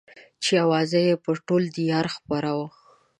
[0.43, 2.67] چې اوازه يې پر ټول ديار خپره وه.